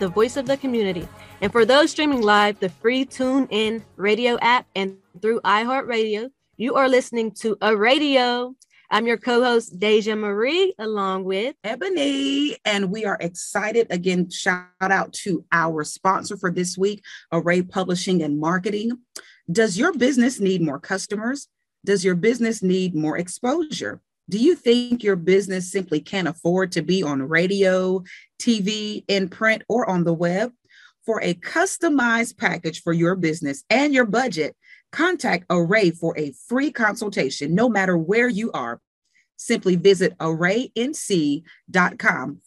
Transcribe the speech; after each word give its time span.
The 0.00 0.08
voice 0.08 0.36
of 0.36 0.46
the 0.46 0.56
community. 0.56 1.08
And 1.40 1.52
for 1.52 1.64
those 1.64 1.90
streaming 1.90 2.22
live, 2.22 2.58
the 2.58 2.68
free 2.68 3.04
Tune 3.04 3.46
In 3.50 3.84
radio 3.96 4.38
app 4.40 4.66
and 4.74 4.96
through 5.22 5.40
iHeartRadio, 5.42 6.30
you 6.56 6.74
are 6.74 6.88
listening 6.88 7.30
to 7.42 7.56
a 7.60 7.76
radio. 7.76 8.54
I'm 8.90 9.06
your 9.06 9.18
co 9.18 9.42
host, 9.42 9.78
Deja 9.78 10.16
Marie, 10.16 10.74
along 10.78 11.24
with 11.24 11.54
Ebony. 11.62 12.56
And 12.64 12.90
we 12.90 13.04
are 13.04 13.18
excited 13.20 13.86
again. 13.90 14.30
Shout 14.30 14.66
out 14.80 15.12
to 15.24 15.44
our 15.52 15.84
sponsor 15.84 16.36
for 16.36 16.50
this 16.50 16.76
week, 16.76 17.04
Array 17.30 17.62
Publishing 17.62 18.22
and 18.22 18.40
Marketing. 18.40 18.98
Does 19.50 19.78
your 19.78 19.92
business 19.92 20.40
need 20.40 20.60
more 20.60 20.80
customers? 20.80 21.48
Does 21.84 22.04
your 22.04 22.16
business 22.16 22.62
need 22.62 22.94
more 22.94 23.16
exposure? 23.16 24.00
Do 24.30 24.38
you 24.38 24.54
think 24.54 25.02
your 25.02 25.16
business 25.16 25.72
simply 25.72 26.00
can't 26.00 26.28
afford 26.28 26.72
to 26.72 26.82
be 26.82 27.02
on 27.02 27.22
radio, 27.22 28.02
TV, 28.38 29.04
in 29.08 29.30
print, 29.30 29.62
or 29.68 29.88
on 29.88 30.04
the 30.04 30.12
web? 30.12 30.52
For 31.06 31.22
a 31.22 31.32
customized 31.34 32.36
package 32.36 32.82
for 32.82 32.92
your 32.92 33.14
business 33.14 33.64
and 33.70 33.94
your 33.94 34.04
budget, 34.04 34.54
contact 34.92 35.46
Array 35.48 35.90
for 35.90 36.14
a 36.18 36.34
free 36.46 36.70
consultation, 36.70 37.54
no 37.54 37.70
matter 37.70 37.96
where 37.96 38.28
you 38.28 38.52
are. 38.52 38.82
Simply 39.36 39.76
visit 39.76 40.18
arraync.com 40.18 41.42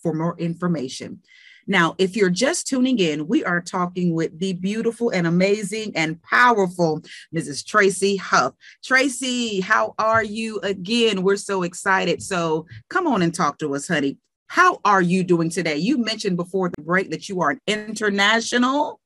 for 0.03 0.13
more 0.13 0.37
information. 0.37 1.21
Now, 1.67 1.95
if 1.97 2.15
you're 2.15 2.29
just 2.29 2.67
tuning 2.67 2.99
in, 2.99 3.27
we 3.27 3.43
are 3.43 3.61
talking 3.61 4.13
with 4.13 4.37
the 4.39 4.53
beautiful 4.53 5.09
and 5.09 5.27
amazing 5.27 5.93
and 5.95 6.21
powerful 6.23 7.01
Mrs. 7.33 7.65
Tracy 7.65 8.15
Huff. 8.15 8.53
Tracy, 8.83 9.61
how 9.61 9.93
are 9.97 10.23
you 10.23 10.59
again? 10.61 11.23
We're 11.23 11.37
so 11.37 11.63
excited. 11.63 12.21
So 12.21 12.65
come 12.89 13.07
on 13.07 13.21
and 13.21 13.33
talk 13.33 13.57
to 13.59 13.75
us, 13.75 13.87
honey. 13.87 14.17
How 14.47 14.79
are 14.83 15.01
you 15.01 15.23
doing 15.23 15.49
today? 15.49 15.77
You 15.77 15.97
mentioned 15.97 16.35
before 16.35 16.69
the 16.69 16.81
break 16.81 17.11
that 17.11 17.29
you 17.29 17.41
are 17.41 17.51
an 17.51 17.59
international. 17.67 18.99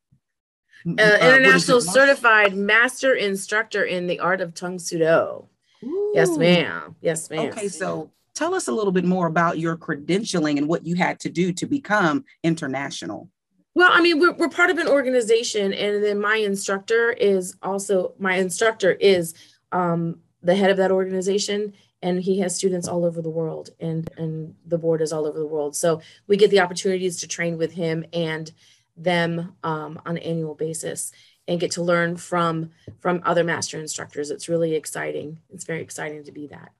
Uh, 0.88 1.02
uh 1.02 1.18
international 1.22 1.82
certified 1.82 2.56
master 2.56 3.14
instructor 3.14 3.84
in 3.84 4.08
the 4.08 4.20
art 4.20 4.42
of 4.42 4.54
Tang 4.54 4.80
Soo 4.80 5.00
Do. 5.00 5.48
Yes, 6.14 6.38
ma'am. 6.38 6.96
Yes, 7.02 7.30
ma'am. 7.30 7.50
Okay, 7.50 7.68
so 7.68 8.12
Tell 8.36 8.54
us 8.54 8.68
a 8.68 8.72
little 8.74 8.92
bit 8.92 9.06
more 9.06 9.28
about 9.28 9.60
your 9.60 9.78
credentialing 9.78 10.58
and 10.58 10.68
what 10.68 10.86
you 10.86 10.96
had 10.96 11.20
to 11.22 11.30
do 11.30 11.54
to 11.54 11.66
become 11.66 12.26
international. 12.44 13.30
Well, 13.76 13.90
I 13.92 14.02
mean, 14.02 14.20
we're, 14.20 14.34
we're 14.34 14.50
part 14.50 14.70
of 14.70 14.78
an 14.78 14.88
organization, 14.88 15.74
and 15.74 16.04
then 16.04 16.20
my 16.20 16.38
instructor 16.38 17.12
is 17.12 17.56
also 17.62 18.14
my 18.20 18.36
instructor 18.36 18.92
is 18.92 19.34
um, 19.72 20.20
the 20.42 20.56
head 20.56 20.70
of 20.70 20.78
that 20.78 20.92
organization, 20.92 21.74
and 22.02 22.22
he 22.22 22.40
has 22.40 22.56
students 22.56 22.88
all 22.88 23.04
over 23.04 23.22
the 23.22 23.30
world, 23.30 23.72
and 23.80 24.10
and 24.18 24.56
the 24.66 24.78
board 24.78 25.02
is 25.02 25.12
all 25.12 25.26
over 25.26 25.40
the 25.40 25.48
world. 25.48 25.76
So 25.76 26.02
we 26.28 26.38
get 26.38 26.52
the 26.52 26.62
opportunities 26.62 27.18
to 27.18 27.28
train 27.28 27.58
with 27.58 27.74
him 27.74 28.06
and 28.14 28.52
them 28.96 29.56
um, 29.64 30.00
on 30.06 30.16
an 30.18 30.24
annual 30.24 30.56
basis, 30.56 31.12
and 31.48 31.60
get 31.60 31.72
to 31.72 31.84
learn 31.84 32.16
from 32.16 32.72
from 33.00 33.22
other 33.26 33.44
master 33.44 33.78
instructors. 33.80 34.30
It's 34.30 34.48
really 34.48 34.76
exciting. 34.76 35.40
It's 35.50 35.66
very 35.66 35.82
exciting 35.82 36.24
to 36.24 36.32
be 36.32 36.48
that. 36.48 36.72